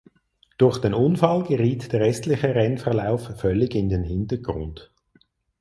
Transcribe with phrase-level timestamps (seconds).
[0.57, 4.91] Durch den Unfall geriet der restliche Rennverlauf völlig in den Hintergrund.